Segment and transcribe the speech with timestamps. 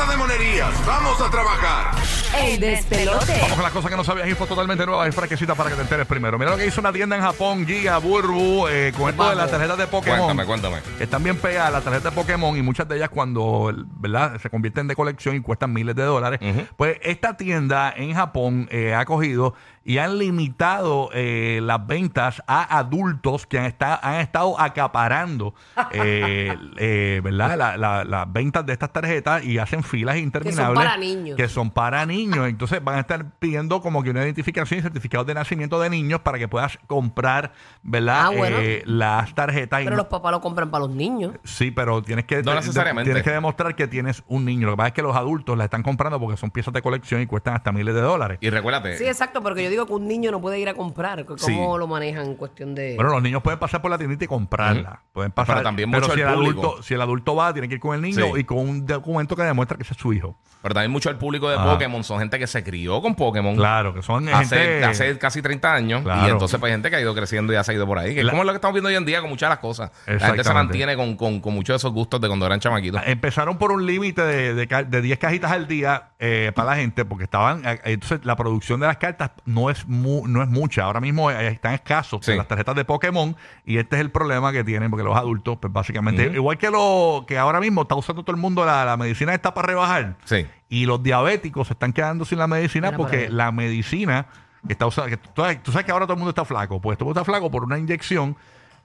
[0.00, 0.86] Basta de monerías.
[0.86, 1.94] Vamos a trabajar.
[2.42, 3.38] El despelote.
[3.42, 5.82] Vamos con las cosas que no sabías, info totalmente nueva y fresquecita para que te
[5.82, 6.38] enteres primero.
[6.38, 9.50] Mira lo que hizo una tienda en Japón, Giga, Burbu, eh, con esto de las
[9.50, 10.20] tarjetas de Pokémon.
[10.20, 10.76] Cuéntame, cuéntame.
[11.00, 14.40] Están bien pegadas las tarjetas de Pokémon y muchas de ellas cuando ¿verdad?
[14.40, 16.40] se convierten de colección y cuestan miles de dólares.
[16.78, 22.78] Pues esta tienda en Japón eh, ha cogido y han limitado eh, las ventas a
[22.78, 25.54] adultos que han, esta- han estado acaparando
[25.92, 27.56] eh, eh, ¿verdad?
[27.56, 30.84] La- la- las ventas de estas tarjetas y hacen filas interminables.
[30.84, 31.36] para niños.
[31.36, 32.48] Que son para niños.
[32.48, 36.20] Entonces van a estar pidiendo como que una identificación y certificados de nacimiento de niños
[36.20, 37.52] para que puedas comprar,
[37.82, 38.26] ¿verdad?
[38.26, 38.56] Ah, bueno.
[38.60, 39.80] Eh, las tarjetas.
[39.80, 41.32] y Pero no- los papás lo compran para los niños.
[41.44, 43.08] Sí, pero tienes que No necesariamente.
[43.08, 44.66] tienes que demostrar que tienes un niño.
[44.66, 47.20] Lo que pasa es que los adultos la están comprando porque son piezas de colección
[47.22, 48.38] y cuestan hasta miles de dólares.
[48.40, 51.24] Y recuérdate, Sí, exacto, porque yo digo que un niño no puede ir a comprar.
[51.24, 51.56] ¿Cómo Sí.
[51.56, 52.96] lo manejan en cuestión de...?
[52.96, 55.02] Bueno, los niños pueden pasar por la tiendita y comprarla.
[55.12, 55.56] Pueden pasar.
[55.56, 56.60] Pero también mucho si el el público.
[56.66, 58.40] adulto, si el adulto va, tiene que ir con el niño Sí.
[58.40, 60.38] y con un documento que demuestra que ese es su hijo.
[60.62, 61.72] pero también mucho el público de Ajá.
[61.72, 64.84] Pokémon son gente que se crió con Pokémon Claro, que son hace, gente.
[64.84, 66.02] hace casi 30 años.
[66.02, 66.26] Claro.
[66.28, 68.12] Y entonces, pues, hay gente que ha ido creciendo y ha seguido por ahí.
[68.12, 69.58] Que es La- como lo que estamos viendo hoy en día con muchas de las
[69.60, 69.90] cosas.
[70.06, 70.52] La gente se Exactamente.
[70.52, 73.00] mantiene con, con, con muchos de esos gustos de cuando eran chamaquitos.
[73.06, 76.76] Empezaron por un límite de, de, ca- de 10 cajitas al día eh, para la
[76.76, 77.62] gente, porque estaban.
[77.64, 80.84] eh, Entonces, la producción de las cartas no es mu- no es mucha.
[80.84, 82.34] Ahora mismo eh, están escasos Sí.
[82.36, 83.36] las tarjetas de Pokémon,
[83.66, 87.24] y este es el problema que tienen, porque los adultos, pues básicamente, igual que lo
[87.26, 90.16] que ahora mismo está usando todo el mundo, la, la medicina está para rebajar.
[90.24, 90.46] Sí.
[90.68, 93.34] Y los diabéticos se están quedando sin la medicina Mira para porque allá.
[93.34, 94.26] la medicina
[94.66, 95.10] que está usando.
[95.10, 96.80] Que tú, sabes- tú sabes que ahora todo el mundo está flaco.
[96.80, 98.36] Pues todo el mundo está flaco por una inyección,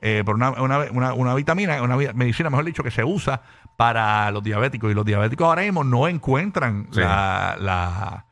[0.02, 3.42] eh, por una, una, una- una vitamina, una vi- medicina, mejor dicho, que se usa
[3.76, 4.90] para los diabéticos.
[4.90, 7.00] Y los diabéticos ahora mismo no encuentran Sí.
[7.02, 8.26] la, la,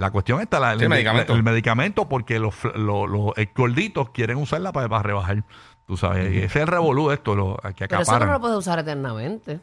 [0.00, 1.34] la cuestión esta, la, Sí, medicamento.
[1.34, 5.44] el medicamento, porque los, los, los gorditos quieren usarla para, para rebajar.
[5.86, 8.32] Tú sabes, y ese es el revolú de esto, lo, que Pero eso no acaparan.
[8.34, 9.60] lo puedes usar eternamente.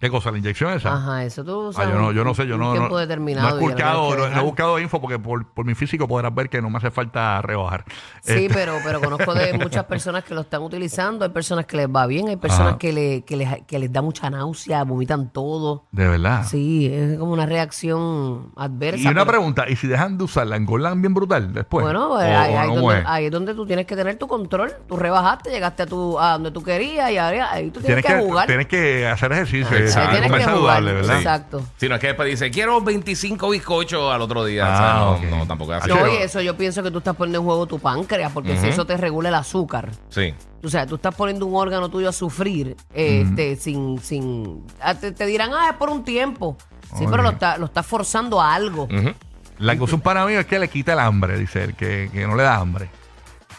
[0.00, 0.30] ¿Qué cosa?
[0.30, 0.94] ¿La inyección esa?
[0.94, 3.50] Ajá, eso tú Ah, usas yo no, yo no sé, yo no, tiempo no, determinado.
[3.50, 6.48] no he buscado, no, no he buscado info porque por, por mi físico podrás ver
[6.48, 7.84] que no me hace falta rebajar.
[8.22, 11.24] Sí, Este, pero, pero conozco de muchas personas que lo están utilizando.
[11.24, 12.78] Hay personas que les va bien, hay personas Ajá.
[12.78, 15.86] que, le, que, les, que les da mucha náusea, vomitan todo.
[15.90, 16.44] De verdad.
[16.48, 18.98] Sí, es como una reacción adversa.
[19.02, 21.82] y una pero- pregunta, ¿y si dejan de usarla, engordan bien brutal después?
[21.84, 23.04] Bueno, ¿O- ahí, donde, es?
[23.06, 24.72] ahí es donde tú tienes que tener tu control.
[24.86, 28.20] Tú rebajaste, llegaste a, tu, a donde tú querías y ahora ahí tú tienes, Tienes
[28.22, 28.46] que, jugar.
[28.46, 30.82] Tienes que hacer ejercicio, que saludable, jugar.
[30.82, 31.16] ¿verdad?
[31.18, 31.62] Exacto.
[31.76, 34.64] Si no es que después dice, quiero 25 bizcochos al otro día.
[34.66, 35.90] Ah, O sea, no, tampoco es así.
[35.90, 38.68] No, y eso yo pienso que tú estás poniendo en juego tu páncreas, porque si
[38.68, 39.90] eso te regula el azúcar.
[40.08, 40.34] Sí.
[40.64, 44.64] O sea, tú estás poniendo un órgano tuyo a sufrir este, sin, sin...
[44.80, 46.56] ah, Te, te dirán, ah, es por un tiempo.
[46.90, 47.08] Sí, Oye.
[47.10, 48.84] pero lo, está- lo estás forzando a algo.
[48.84, 49.12] Ujú.
[49.58, 52.08] La que usa un pana mío es que le quita el hambre, dice él, que,
[52.12, 52.88] que no le da hambre.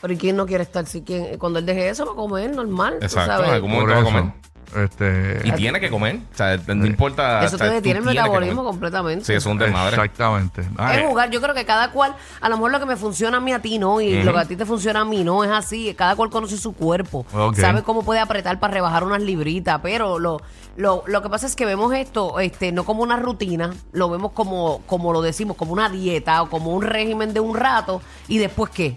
[0.01, 0.85] Pero ¿y quién no quiere estar?
[0.85, 2.95] Si, quién, cuando él deje eso, va a comer normal.
[2.99, 3.49] tú Exacto, sabes.
[3.51, 4.33] algún Por momento va a comer.
[4.75, 6.17] Este, Y tiene que comer.
[6.33, 7.43] O sea, no importa.
[7.43, 9.25] Eso o sea, te detiene el metabolismo completamente.
[9.25, 9.95] Sí, es un desmadre.
[9.95, 10.63] Exactamente.
[10.77, 13.37] Ay, Es jugar, yo creo que cada cual, a lo mejor lo que me funciona
[13.37, 15.43] a mí a ti no, y lo que a ti te funciona a mí no,
[15.43, 17.25] es así, cada cual conoce su cuerpo,
[17.55, 20.41] sabe cómo puede apretar para rebajar unas libritas, pero lo,
[20.77, 24.31] lo, lo que pasa es que vemos esto este, no como una rutina, lo vemos
[24.33, 28.37] como, como lo decimos, como una dieta o como un régimen de un rato, y
[28.37, 28.95] después qué.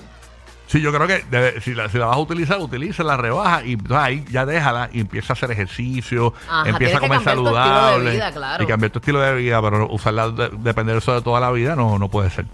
[0.72, 3.62] Sí, yo creo que debe- si, la, si la vas a utilizar, utiliza la rebaja
[3.62, 7.24] y entonces ahí ya déjala y empieza a hacer ejercicio, Ajá, empieza a comer que
[7.26, 8.64] cambiar tu estilo de saludable vida, claro.
[8.64, 11.50] y cambiar tu estilo de vida, pero usarla, de- depender de eso de toda la
[11.50, 12.46] vida, no, no puede ser.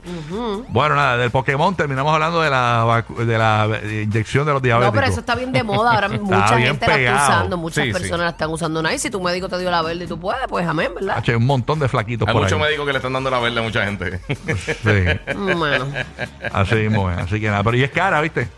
[0.69, 4.63] Bueno, nada, del Pokémon terminamos hablando de la, vacu- de la eh, inyección de los
[4.63, 4.95] No, diabéticos.
[5.01, 5.93] pero eso está bien de moda.
[5.95, 7.99] Ahora mucha gente la está usando, muchas Sí, sí.
[8.01, 8.83] personas la están usando.
[8.83, 11.19] Nada, y si tu médico te dio la verde y tú puedes, pues amén, ¿verdad?
[11.19, 12.65] Hache, un montón de flaquitos Hay por muchos ahí.
[12.65, 14.21] médicos que le están dando la verde a mucha gente.
[14.27, 15.87] Sí, Bueno,
[16.53, 17.19] así mismo es.
[17.19, 18.49] Así que nada, pero y es cara, ¿viste?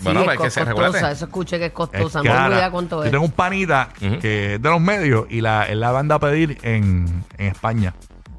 [0.00, 2.18] bueno, es que costosa, eso escuché que es Es costosa.
[2.18, 2.46] No me cara.
[2.46, 3.10] olvidé cuánto Yo es.
[3.10, 4.18] tengo un panita Ujú.
[4.20, 7.94] que es de los medios y la, él la manda a pedir en, en España.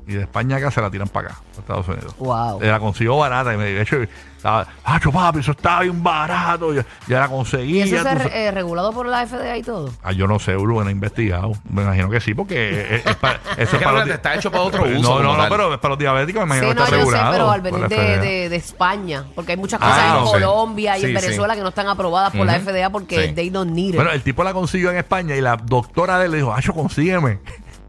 [0.09, 2.16] Y de España acá se la tiran para acá, para Estados Unidos.
[2.18, 2.59] Wow.
[2.62, 3.97] La consiguió barata y me de hecho,
[4.36, 6.74] estaba, ah, papi, eso está bien barato.
[6.74, 7.78] Ya, ya la conseguí.
[7.78, 9.92] ¿Y eso ya es re- eh, regulado por la FDA y todo?
[10.02, 11.52] Ah, yo no sé, Uru, no he investigado.
[11.69, 14.50] Me imagino que sí, porque es, es para, eso es para los di- está hecho
[14.50, 15.22] para otro No, uso.
[15.22, 15.50] no, no, tal.
[15.50, 17.31] pero es para los diabéticos, me imagino Sí, que no, está yo sé, regulado.
[17.34, 20.31] pero al venir de, de- de España, porque hay muchas Ah, cosas en no sé.
[20.31, 21.60] Colombia y en Sí, Venezuela sí.
[21.60, 22.60] que no están aprobadas por la.
[22.60, 23.34] FDA porque Sí.
[23.36, 23.95] they don't need it.
[23.95, 26.60] Bueno, el tipo la consiguió en España y la doctora de él le dijo, ah,
[26.74, 27.38] consígueme.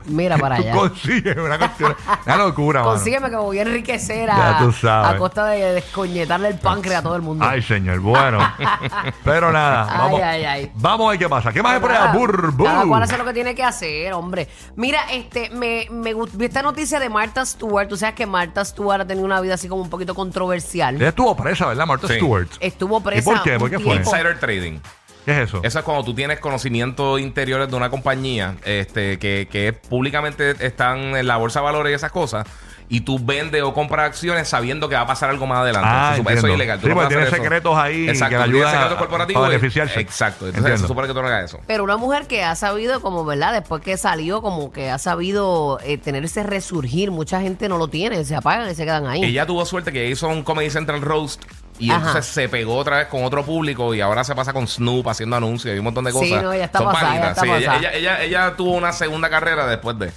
[0.06, 0.72] Mira para Tú allá.
[0.72, 2.92] consígueme una cuestión, una locura, mano.
[2.94, 5.10] Consígueme que me voy a enriquecer Ya a, tú sabes.
[5.10, 7.44] a costa de descoñetarle el páncreas a todo el mundo.
[7.48, 8.38] Ay, señor, bueno.
[9.24, 10.20] Pero nada, Ay, vamos.
[10.22, 10.72] ay, ay.
[10.74, 11.52] Vamos a ver qué pasa.
[11.52, 12.00] ¿Qué más hay por allá?
[12.06, 12.64] Nada, Burbu.
[12.64, 14.48] Cada cual hace lo que tiene que hacer, hombre.
[14.76, 17.88] Mira, este, me, me gust- vi esta noticia de Martha Stewart.
[17.88, 20.96] Tú sabes que Martha Stewart ha tenido una vida así como un poquito controversial.
[20.96, 21.86] Ella estuvo presa, ¿verdad?
[21.86, 22.14] Martha Sí.
[22.14, 22.48] Stewart.
[22.60, 23.20] Estuvo presa.
[23.20, 23.52] ¿Y por qué?
[23.52, 23.92] un ¿Por qué fue?
[23.94, 24.10] tiempo.
[24.10, 24.78] Insider trading.
[25.24, 25.60] ¿Qué es eso?
[25.62, 31.16] Eso es cuando tú tienes conocimientos interiores de una compañía este, que, que públicamente están
[31.16, 32.46] en la bolsa de valores y esas cosas.
[32.92, 35.88] Y tú vendes o compras acciones sabiendo que va a pasar algo más adelante.
[35.88, 36.80] Ah, eso es ilegal.
[36.80, 37.36] Tú Sí, no porque puedes hacer tiene eso.
[37.36, 40.00] secretos ahí Exacto, que ayudan secretos a- corporativos y- beneficiarse.
[40.00, 40.46] Exacto.
[40.46, 40.80] Entonces Entiendo.
[40.82, 41.60] se supone que tú no hagas eso.
[41.68, 43.52] Pero una mujer que ha sabido, como, ¿verdad?
[43.52, 47.12] Después que salió, como que ha sabido eh, tener ese resurgir.
[47.12, 49.22] Mucha gente no lo tiene, se apagan y se quedan ahí.
[49.22, 51.44] Ella tuvo suerte que hizo un Comedy Central Roast
[51.80, 51.98] y Ajá.
[52.08, 55.34] entonces se pegó otra vez con otro público y ahora se pasa con Snoop haciendo
[55.36, 56.42] anuncios y un montón de Sí, cosas.
[56.42, 59.98] no, está Son pasada, está sí, ella, ella, ella- ella tuvo una segunda carrera después
[59.98, 60.12] de.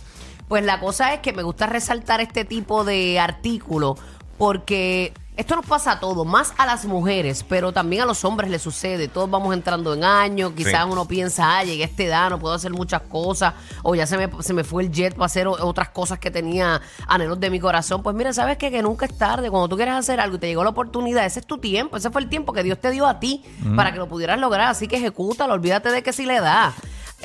[0.47, 3.97] Pues la cosa es que me gusta resaltar este tipo de artículo
[4.37, 8.51] porque esto nos pasa a todos, más a las mujeres, pero también a los hombres
[8.51, 9.07] les sucede.
[9.07, 10.89] Todos vamos entrando en años, quizás Sí.
[10.91, 14.17] uno piensa, ah, llegué a esta edad, no puedo hacer muchas cosas, o ya se
[14.17, 17.59] me, se me fue el jet para hacer otras cosas que tenía anhelos de mi
[17.59, 18.03] corazón.
[18.03, 18.69] Pues mira, ¿sabes qué?
[18.69, 19.49] Que nunca es tarde.
[19.49, 22.11] Cuando tú quieres hacer algo y te llegó la oportunidad, ese es tu tiempo, ese
[22.11, 23.43] fue el tiempo que Dios te dio a ti
[23.75, 24.67] para que lo pudieras lograr.
[24.69, 26.73] Así que ejecútalo, olvídate de que si le da.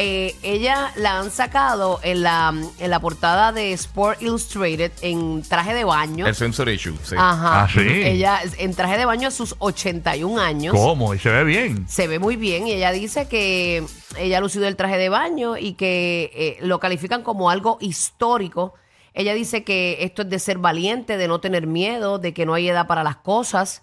[0.00, 5.75] Eh, ella la han sacado en la, en la portada de Sport Illustrated en traje
[5.75, 6.25] de baño.
[6.25, 6.97] El swimsuit issue.
[7.03, 7.17] Sí.
[7.19, 7.65] Ajá.
[7.65, 7.81] Ah, sí.
[7.81, 10.73] Ella en traje de baño a sus 81 años.
[10.77, 11.15] ¿Cómo?
[11.15, 11.89] Y se ve bien.
[11.89, 13.85] Se ve muy bien y ella dice que
[14.17, 18.75] ella ha lucido el traje de baño y que eh, lo califican como algo histórico.
[19.15, 22.55] Ella dice que esto es de ser valiente, de no tener miedo, de que no
[22.55, 23.83] hay edad para las cosas.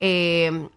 [0.00, 0.68] Eh,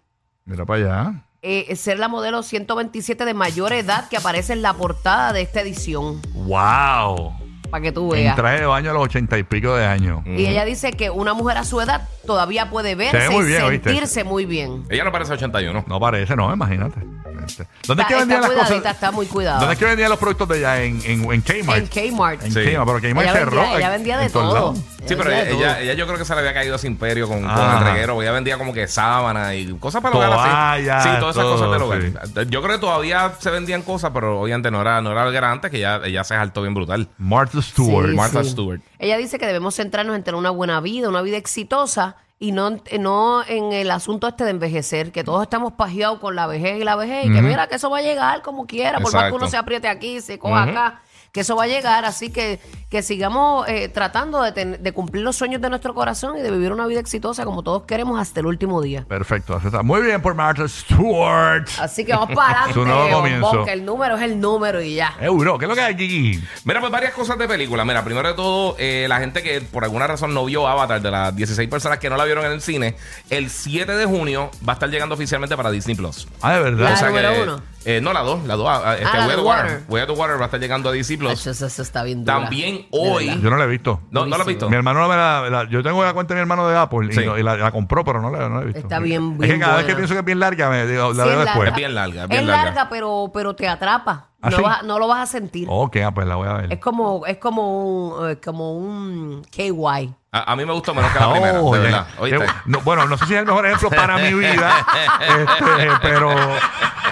[0.43, 1.25] Mira para allá.
[1.43, 5.61] Eh, ser la modelo 127 de mayor edad que aparece en la portada de esta
[5.61, 6.21] edición.
[6.33, 7.33] ¡Wow!
[7.69, 8.35] Para que tú En veas.
[8.35, 10.21] traje de baño a los ochenta y pico de años.
[10.25, 13.55] Y ella dice que una mujer a su edad todavía puede verse ve muy y
[13.55, 14.83] sentirse muy bien.
[14.89, 15.85] Ella no parece 81.
[15.87, 16.99] No parece, no, imagínate.
[17.45, 18.93] Este, ¿Dónde es que Está, vendían está las cosas?
[18.93, 19.59] está muy cuidada.
[19.59, 20.81] ¿Dónde es que vendían los productos de ella?
[20.83, 21.95] En, en, en Kmart.
[21.95, 22.43] En Kmart.
[22.43, 22.59] En Sí.
[22.61, 23.61] Kmart, pero Kmart Ella cerró.
[23.61, 24.73] vendía, ella en- vendía de todo.
[25.05, 27.27] Sí, pero ella, ella, ella yo creo que se le había caído a su imperio
[27.27, 27.79] con, con Ajá.
[27.79, 28.21] el reguero.
[28.21, 30.31] Ella vendía como que sábana y cosas para el hogar
[30.79, 30.83] así.
[31.09, 32.47] Sí, todas esas todo, cosas del hogar.
[32.47, 35.71] Yo creo que todavía se vendían cosas, pero obviamente no era, no era era antes,
[35.71, 37.09] que ya, ella se saltó bien brutal.
[37.17, 38.09] Martha Stewart.
[38.11, 38.51] Sí, Martha sí.
[38.51, 38.81] Stewart.
[38.99, 42.71] Ella dice que debemos centrarnos en tener una buena vida, una vida exitosa y no,
[42.99, 46.83] no en el asunto este de envejecer, que todos estamos pajeados con la vejez y
[46.83, 49.17] la vejez, y que mira que eso va a llegar como quiera, por más que
[49.19, 49.35] Exacto.
[49.37, 51.01] uno se apriete aquí, se coja acá,
[51.31, 52.59] que eso va a llegar, así que
[52.89, 56.51] que sigamos eh, tratando de, ten- de cumplir los sueños de nuestro corazón y de
[56.51, 59.03] vivir una vida exitosa como todos queremos hasta el último día.
[59.07, 59.81] Perfecto, así está.
[59.81, 61.67] Muy bien por Martha Stewart.
[61.79, 63.65] Así que vamos para adelante, Su nuevo bombón, comienzo.
[63.65, 65.15] que el número es el número y ya.
[65.19, 66.43] Euro, ¿qué es lo que hay, Kiki?
[66.65, 67.83] Mira, pues varias cosas de película.
[67.83, 71.09] Mira, primero de todo, eh, la gente que por alguna razón no vio Avatar, de
[71.11, 72.95] las 16 personas que no la vieron en el cine,
[73.31, 76.27] el 7 de junio va a estar llegando oficialmente para Disney Plus.
[76.41, 76.83] Ah, de verdad.
[76.89, 77.61] La O sea número que- uno.
[77.85, 78.69] Eh, no, la 2, la 2.
[78.95, 79.83] este, Ah, la Way de to Water.
[79.87, 81.47] Way to Water va a estar llegando a Plus.
[81.47, 82.39] Eso, eso- está bien dura.
[82.39, 83.27] También hoy.
[83.41, 84.01] Yo no la he visto.
[84.11, 84.69] No, no lo has visto.
[84.69, 87.13] Mi hermano me la, la- Yo tengo la cuenta de mi hermano de Apple y,
[87.13, 87.25] Sí.
[87.25, 88.79] no- y la, la compró, pero no la, no la he visto.
[88.79, 89.87] Está bien, Es bien que cada vez buena.
[89.87, 91.69] que pienso que es bien larga, me digo, la Sí, veo es después.
[91.69, 92.89] Es bien larga, es Es bien larga, larga.
[92.89, 94.29] pero, pero te atrapa.
[94.45, 94.61] ¿Ah, no, sí?
[94.63, 95.67] vas- no lo vas a sentir.
[95.71, 96.73] Ok, ah, pues la voy a ver.
[96.73, 100.13] Es como, es como un, eh, como un KY.
[100.33, 101.79] A, a mí me gustó menos que la Oh, primera, de ya.
[101.79, 102.07] verdad.
[102.19, 102.39] ¿Oíste?
[102.39, 104.85] Qué- no, bueno, no sé si es el mejor ejemplo para mi vida,
[105.21, 106.29] este, pero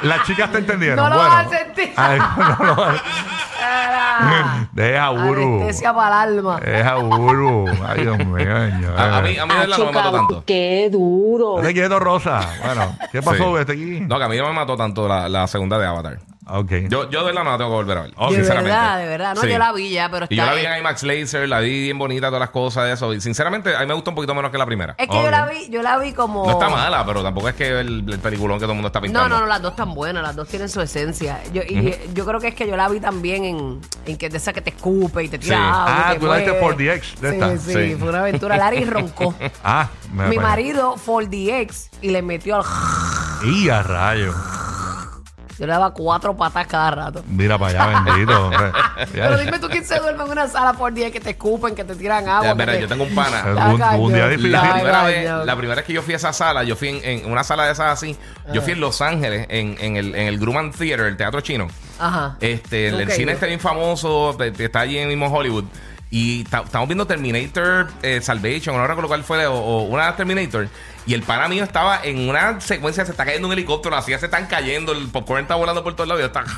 [0.03, 0.97] las chicas te entendieron.
[0.97, 1.93] No lo bueno, vas a sentir.
[1.97, 3.01] Ay, no lo vas
[3.61, 5.55] Era Deja Uru.
[5.61, 6.59] Anestesia para el alma.
[6.59, 7.65] Deja Uru.
[7.87, 8.37] Ay, Dios mío.
[8.37, 8.99] señor.
[8.99, 10.43] A, a mí, a mí de verdad no me mató tanto.
[10.45, 11.55] Qué duro.
[11.57, 12.41] Dale quieto, Rosa.
[12.65, 13.61] Bueno, ¿qué pasó, Sí.
[13.61, 13.99] este aquí?
[14.01, 16.17] No, que a mí no me mató tanto la, la segunda de Avatar.
[16.47, 16.71] Ok.
[16.89, 18.13] Yo, yo de verdad no la tengo que volver a ver.
[18.17, 18.29] Ok.
[18.31, 18.71] de sinceramente.
[18.75, 19.35] verdad, de verdad.
[19.35, 19.49] No, Sí.
[19.49, 20.73] yo la vi ya, pero está Y yo la vi bien.
[20.73, 23.13] en IMAX Laser, la vi bien bonita, todas las cosas de eso.
[23.13, 24.95] Y sinceramente, a mí me gusta un poquito menos que la primera.
[24.97, 26.45] Es que yo la vi, yo la vi como.
[26.45, 28.99] No está mala, pero tampoco es que el, el peliculón que todo el mundo está
[28.99, 29.29] pintando.
[29.29, 31.39] No, no, no, las dos están buenas, las dos tienen su esencia.
[31.53, 34.37] Yo, y yo creo que es que yo la vi también en, en que de
[34.37, 35.61] esa que te escupe y te tira Sí.
[35.63, 35.85] agua.
[35.87, 36.75] y Ah, te tú la viste mueve.
[36.99, 37.57] 4DX de sí, esta.
[37.57, 37.95] Sí, Sí.
[37.99, 38.57] fue una aventura.
[38.57, 39.35] Larry roncó.
[39.63, 42.63] Ah, me Mi marido 4DX y le metió al.
[43.47, 44.33] Y a rayo.
[45.61, 47.23] Yo le daba cuatro patas cada rato.
[47.27, 48.45] Mira para allá, bendito.
[48.47, 48.71] hombre.
[49.13, 51.83] Pero dime tú quién se duerme en una sala por día que te escupen, que
[51.83, 52.43] te tiran agua.
[52.47, 53.43] Ya, que mira, te- yo tengo un pana.
[53.45, 54.07] Un, un cañón.
[54.13, 54.51] día La difícil.
[54.53, 57.05] La primera, vez, la primera vez que yo fui a esa sala, yo fui en,
[57.05, 58.17] en una sala de esas así.
[58.51, 61.67] Yo fui en Los Ángeles, en, en el, en el Grumman Theater, el teatro chino.
[61.99, 62.37] Ajá.
[62.39, 63.13] Este, el, el Ok.
[63.13, 65.65] cine está bien famoso, te- te- está allí en mismo Hollywood.
[66.13, 70.67] Y ta- estamos viendo Terminator eh, Salvation, no recuerdo cuál fue, o, o una Terminator.
[71.05, 74.25] Y el pana mío estaba en una secuencia, se está cayendo un helicóptero, así se
[74.25, 76.45] están cayendo, el popcorn está volando por todos lados y yo estaba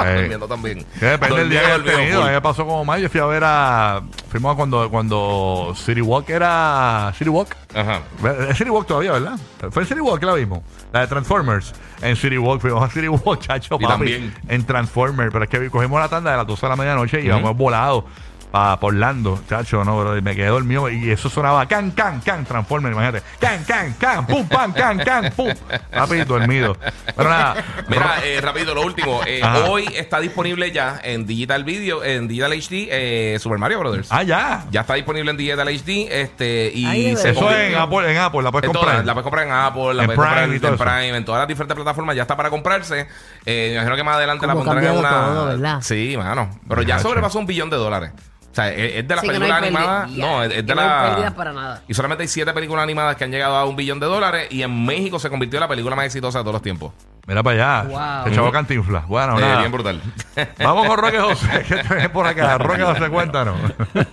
[0.00, 0.86] Eh, durmiendo también.
[1.00, 2.22] Que depende del día que hayas tenido.
[2.22, 3.00] A mí me pasó como mal.
[3.00, 4.00] Yo fui a ver a.
[4.30, 7.12] Fuimos a cuando, cuando City Walk era.
[7.18, 7.56] City Walk.
[7.74, 8.02] Ajá.
[8.48, 9.36] Es City Walk todavía, ¿verdad?
[9.72, 10.60] Fue en City Walk que la vimos.
[10.92, 11.72] La de Transformers.
[12.00, 12.60] En City Walk.
[12.60, 13.86] Fuimos a City Walk, chacho, Y papi.
[13.86, 14.34] también.
[14.46, 15.32] En Transformers.
[15.32, 18.04] Pero es que cogimos la tanda de las 12 de la medianoche y íbamos volados.
[18.50, 22.44] Para Orlando, chacho, no, bro, y me quedé dormido y eso sonaba can, can, can,
[22.44, 25.48] Transformer, imagínate, can, can, can, pum, pam, can, can, pum,
[25.92, 26.76] rápido, dormido.
[27.14, 27.56] Pero nada,
[27.88, 29.20] Mira, eh, rápido, lo último.
[29.26, 34.08] Eh, hoy está disponible ya en Digital Video, en Digital HD, eh, Super Mario Brothers.
[34.10, 34.64] ah, ya.
[34.70, 36.08] Ya está disponible en Digital HD.
[36.10, 38.94] Este, y se Eso en Apple, en Apple, la puedes En comprar.
[38.94, 41.16] todas, la puedes comprar en Apple, la En puedes comprar Prime en, en eso.
[41.16, 43.06] En todas las diferentes plataformas ya está para comprarse.
[43.44, 45.10] Eh, me imagino que más adelante la pondrán en una.
[45.10, 45.78] todo, ¿verdad?
[45.82, 46.50] Sí, mano.
[46.68, 48.12] Pero ya sobrepasó un billón de dólares.
[48.58, 50.10] Sea, es, es de las Sí, que no películas animadas.
[50.10, 51.08] No, es, es que de no hay la.
[51.10, 51.82] pérdidas para nada.
[51.86, 54.48] Y solamente hay siete películas animadas que han llegado a un billón de dólares.
[54.50, 56.92] Y en México se convirtió en la película más exitosa de todos los tiempos.
[57.26, 57.88] Mira para allá.
[57.90, 58.24] Wow.
[58.24, 59.06] Se echaba cantinflas.
[59.06, 59.58] Bueno, nada.
[59.58, 60.00] bien brutal.
[60.58, 61.64] Vamos con Roque José.
[61.68, 62.56] ¿Qué tenés por acá?
[62.58, 63.56] Roque José, cuéntanos.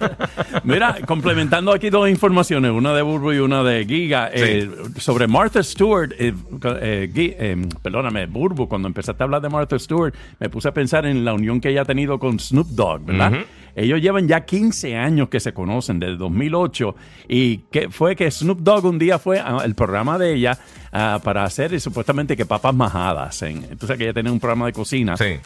[0.64, 5.64] Mira, complementando aquí dos informaciones, una de Burbu y una de Giga, eh, sobre Martha
[5.64, 6.12] Stewart.
[6.20, 10.74] eh, eh, eh, perdóname, Burbu, cuando empezaste a hablar de Martha Stewart, me puse a
[10.74, 13.32] pensar en la unión que ella ha tenido con Snoop Dogg, ¿verdad?
[13.75, 16.96] Ellos llevan ya 15 años que se conocen, desde 2008,
[17.27, 20.58] y que fue que Snoop Dogg un día fue al programa de ella
[20.91, 23.41] ah, para hacer supuestamente que papas majadas.
[23.41, 25.17] En, entonces que ella tenía un programa de cocina.
[25.17, 25.39] Sí.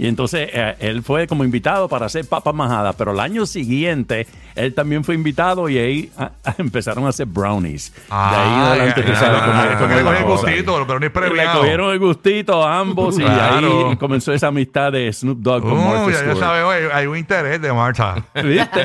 [0.00, 4.28] Y entonces eh, él fue como invitado para hacer papas majadas, pero el año siguiente
[4.54, 7.92] él también fue invitado y ahí ah, ah, empezaron a hacer brownies.
[8.08, 11.92] de ahí en adelante Ah, cómo que le el gustito, pero no es Le cogieron
[11.92, 13.88] el gustito a ambos y Claro.
[13.90, 17.16] ahí comenzó esa amistad de Snoop Dogg con Uh, Martha ya, ya sabes, hay un
[17.18, 18.24] interés de Marta.
[18.34, 18.84] ¿Viste?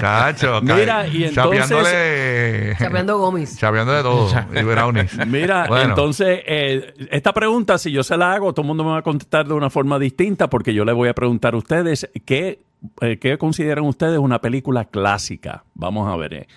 [0.00, 3.56] Chacho, Mira, y entonces- Chapeando Gómez.
[3.58, 4.28] Chapeando de todo.
[4.54, 5.26] y brownies.
[5.26, 5.90] Mira, Bueno.
[5.90, 9.02] entonces, eh, esta pregunta, si yo se la hago, todo el mundo me va a
[9.02, 12.60] contestar de una forma distinta, porque yo le voy a preguntar a ustedes qué,
[13.00, 15.64] eh, qué consideran ustedes una película clásica.
[15.74, 16.48] Vamos a ver, eh,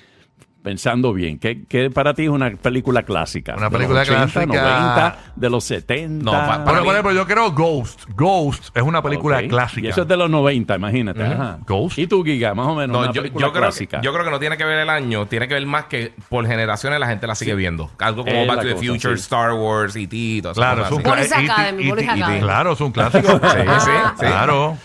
[0.64, 3.54] pensando bien, ¿qué, qué para ti es una película clásica?
[3.58, 4.46] Una ¿De los película 80, clásica.
[4.46, 6.24] 90, de los 70.
[6.26, 8.04] No, pa- para Bueno, ejemplo, yo creo Ghost.
[8.16, 9.48] Ghost es una película Ok.
[9.48, 9.88] clásica.
[9.88, 11.24] Y eso es de los 90, imagínate.
[11.24, 11.60] ajá.
[11.68, 11.98] Ghost.
[11.98, 12.54] ¿Y tú, Giga?
[12.54, 14.00] Más o menos, No, una yo, película yo creo clásica.
[14.02, 16.14] que, yo creo que no tiene que ver el año, tiene que ver más que
[16.30, 17.90] por generaciones la gente la sigue viendo.
[18.00, 19.22] Algo como Es Back to the cosa, Future, sí.
[19.24, 22.40] Star Wars, E.T., todas esas Claro, es un Academy.
[22.40, 23.40] Claro, es un clásico.
[23.52, 23.90] Sí, sí,
[24.20, 24.26] sí.
[24.26, 24.78] Claro.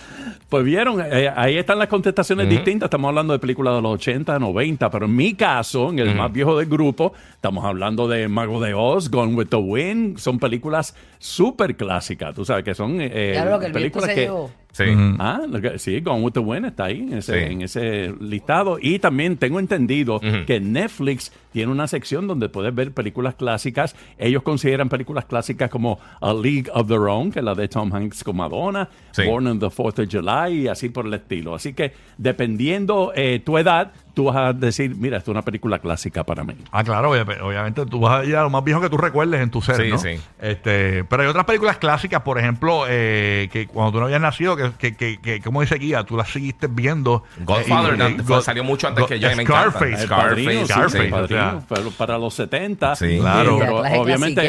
[0.49, 2.87] Pues vieron, eh, ahí están las contestaciones distintas.
[2.87, 6.33] Estamos hablando de películas de los 80, 90, pero en mi caso, en el más
[6.33, 10.19] viejo del grupo, estamos hablando de Mago de Oz, Gone with the Wind.
[10.19, 14.31] Son películas súper clásicas, tú sabes que son eh, lo que películas se que...
[14.77, 14.85] Sí.
[15.19, 17.53] Ah, lo que- sí, Gone with the Wind está ahí en ese, Sí.
[17.53, 18.79] en ese listado.
[18.81, 23.97] Y también tengo entendido que Netflix tiene una sección donde puedes ver películas clásicas.
[24.19, 27.91] Ellos consideran películas clásicas como A League of Their Own, que es la de Tom
[27.95, 29.23] Hanks con Madonna, Sí.
[29.25, 31.55] Born on the Fourth of July y así por el estilo.
[31.55, 35.79] Así que dependiendo eh, tu edad, tú vas a decir, mira, esto es una película
[35.79, 36.55] clásica para mí.
[36.73, 39.43] Ah, claro, obvia- obviamente tú vas a ir a lo más viejo que tú recuerdes
[39.43, 39.99] en tu ser, Sí, ¿no?
[39.99, 40.19] sí.
[40.41, 44.57] Este, pero hay otras películas clásicas, por ejemplo, eh, que cuando tú no habías nacido,
[44.57, 47.25] que, que, que, que como dice Guía, tú las seguiste viendo.
[47.45, 49.71] Godfather, Eh, no, fue- God- salió mucho antes God- que yo, y me encanta.
[49.71, 49.93] Scarface.
[49.93, 51.61] El Scarface, sí, Scarface, o sea.
[51.69, 52.97] Pero para los 70.
[52.97, 53.19] Sí.
[53.21, 53.59] Claro.
[53.59, 54.41] Pero obviamente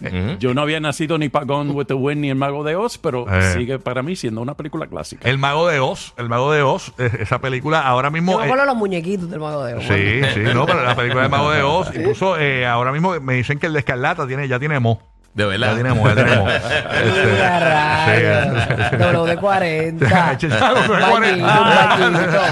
[0.00, 2.74] Classic yo no había nacido ni para Gone with the Wind ni El Mago de
[2.74, 3.52] Oz, pero Eh.
[3.52, 5.28] sigue para mí siendo una película clásica.
[5.28, 8.32] El Mago de Oz, El Mago de Oz, eh, esa película ahora mismo...
[8.32, 9.84] Yo me los muñequitos del Mago de Oz.
[9.84, 13.34] Sí, sí, no, pero la película del Mago de Oz, incluso eh, ahora mismo me
[13.34, 15.00] dicen que el de Escarlata tiene, ya tiene mo.
[15.34, 15.74] De Ya verdad.
[15.74, 16.44] tiene mo, ya tiene mo.
[16.44, 18.98] Mira, rayos.
[18.98, 20.32] Doble de 40.
[20.32, 22.38] Este, Bañito, un bañito.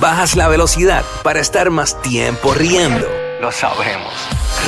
[0.00, 3.06] Bajas la velocidad para estar más tiempo riendo.
[3.40, 4.12] Lo sabemos.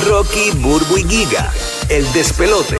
[0.07, 1.51] Rocky, Burbu y Giga,
[1.89, 2.75] el despelote.